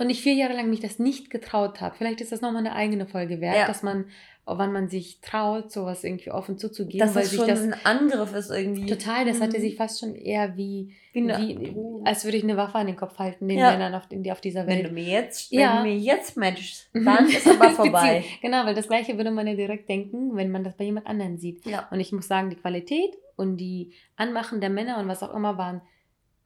[0.00, 1.94] Und ich vier Jahre lang mich das nicht getraut habe.
[1.96, 3.66] Vielleicht ist das nochmal eine eigene Folge wert, Ja.
[3.66, 4.06] dass man,
[4.46, 7.74] wann man sich traut, sowas irgendwie offen zuzugeben, Dass weil das sich schon das ein
[7.84, 8.86] Angriff ist irgendwie.
[8.86, 9.60] total, das hatte Mhm.
[9.62, 12.96] sich fast schon eher wie, Wie eine- wie als würde ich eine Waffe an den
[12.96, 13.70] Kopf halten, den Ja.
[13.72, 14.86] Männern auf, die auf dieser Wenn Welt.
[14.88, 15.74] du mir jetzt, Ja.
[15.74, 18.24] wenn du mir jetzt matchst, dann ist aber vorbei.
[18.42, 21.38] Genau, weil das Gleiche würde man ja direkt denken, wenn man das bei jemand anderen
[21.38, 21.64] sieht.
[21.66, 21.86] ja.
[21.90, 25.58] Und ich muss sagen, die Qualität und die Anmachen der Männer und was auch immer
[25.58, 25.82] waren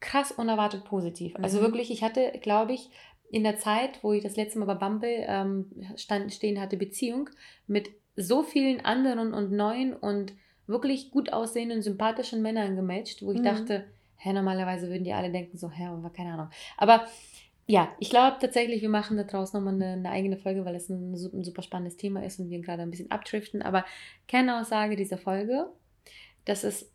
[0.01, 1.35] krass unerwartet positiv.
[1.41, 1.61] Also Mhm.
[1.63, 2.89] wirklich, ich hatte, glaube ich,
[3.35, 5.65] in der Zeit, wo ich das letzte Mal bei Bumble ähm,
[5.97, 7.29] stand, stehen hatte, Beziehung
[7.67, 10.31] mit so vielen anderen und neuen und
[10.67, 13.43] wirklich gut aussehenden, sympathischen Männern gematcht, wo ich Mhm.
[13.43, 13.83] dachte,
[14.15, 16.47] hä, normalerweise würden die alle denken so, hä, aber keine Ahnung.
[16.77, 17.05] Aber
[17.67, 20.87] ja, ich glaube tatsächlich, wir machen da draußen nochmal eine, eine eigene Folge, weil es
[20.87, 23.61] ein, ein super spannendes Thema ist und wir gerade ein bisschen abdriften.
[23.61, 23.83] Aber
[24.29, 25.67] Kernaussage dieser Folge,
[26.45, 26.89] dass es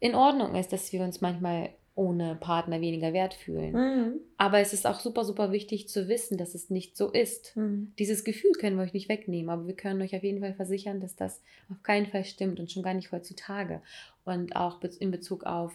[0.00, 3.72] in Ordnung ist, dass wir uns manchmal ohne Partner weniger wert fühlen.
[3.72, 4.20] Mhm.
[4.38, 7.56] Aber es ist auch super, super wichtig zu wissen, dass es nicht so ist.
[7.56, 7.92] Mhm.
[7.98, 11.00] Dieses Gefühl können wir euch nicht wegnehmen, aber wir können euch auf jeden Fall versichern,
[11.00, 13.82] dass das auf keinen Fall stimmt und schon gar nicht heutzutage.
[14.24, 15.72] Und auch in Bezug auf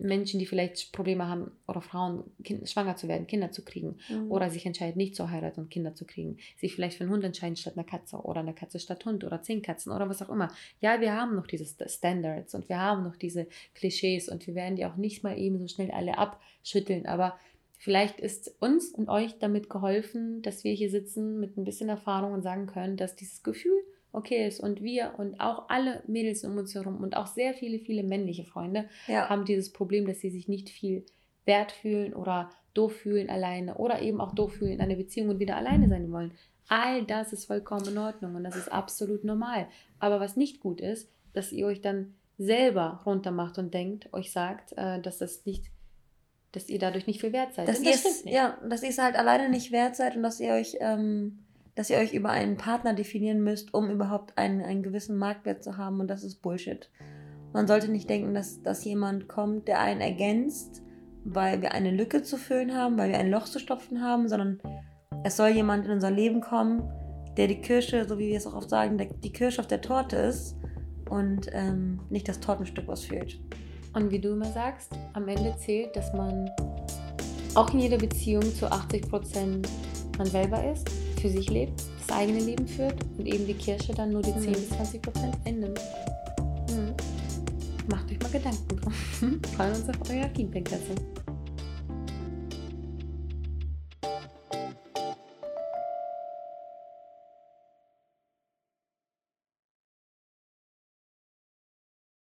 [0.00, 4.30] Menschen, die vielleicht Probleme haben oder Frauen, kind, schwanger zu werden, Kinder zu kriegen Mhm.
[4.30, 7.24] oder sich entscheiden, nicht zu heiraten und Kinder zu kriegen, sich vielleicht für einen Hund
[7.24, 10.30] entscheiden statt einer Katze oder eine Katze statt Hund oder zehn Katzen oder was auch
[10.30, 10.48] immer.
[10.80, 14.54] Ja, wir haben noch diese St- Standards und wir haben noch diese Klischees und wir
[14.54, 17.38] werden die auch nicht mal eben so schnell alle abschütteln, aber
[17.76, 22.32] vielleicht ist uns und euch damit geholfen, dass wir hier sitzen mit ein bisschen Erfahrung
[22.32, 23.80] und sagen können, dass dieses Gefühl
[24.12, 24.60] okay ist.
[24.60, 28.44] Und wir und auch alle Mädels um uns herum und auch sehr viele, viele männliche
[28.44, 29.28] Freunde Ja.
[29.28, 31.04] haben dieses Problem, dass sie sich nicht viel
[31.46, 35.38] wert fühlen oder doof fühlen alleine oder eben auch doof fühlen in einer Beziehung und
[35.38, 36.32] wieder alleine sein wollen.
[36.68, 39.66] All das ist vollkommen in Ordnung und das ist absolut normal.
[39.98, 44.72] Aber was nicht gut ist, dass ihr euch dann selber runtermacht und denkt, euch sagt,
[44.76, 45.64] äh, dass das nicht,
[46.52, 47.68] dass ihr dadurch nicht viel wert seid.
[47.68, 48.34] dass das stimmt nicht.
[48.34, 51.40] ja, dass ihr es halt alleine nicht wert seid und dass ihr euch, ähm,
[51.80, 55.78] dass ihr euch über einen Partner definieren müsst, um überhaupt einen, einen gewissen Marktwert zu
[55.78, 56.90] haben und das ist Bullshit.
[57.54, 60.82] Man sollte nicht denken, dass, dass jemand kommt, der einen ergänzt,
[61.24, 64.60] weil wir eine Lücke zu füllen haben, weil wir ein Loch zu stopfen haben, sondern
[65.24, 66.82] es soll jemand in unser Leben kommen,
[67.38, 69.80] der die Kirsche, so wie wir es auch oft sagen, der, die Kirsche auf der
[69.80, 70.58] Torte ist
[71.08, 73.40] und ähm, nicht das Tortenstück ausfüllt.
[73.94, 76.50] Und wie du immer sagst, am Ende zählt, dass man
[77.54, 79.66] auch in jeder Beziehung zu 80%
[80.18, 80.90] man selber ist,
[81.20, 84.40] für sich lebt, das eigene Leben führt und eben die Kirsche dann nur die 10
[84.50, 84.52] Mhm.
[84.52, 85.80] bis 20% einnimmt.
[86.70, 86.94] Mhm.
[87.90, 88.92] Macht euch mal Gedanken drum.
[89.56, 90.94] Freuen uns auf euer Feedback dazu.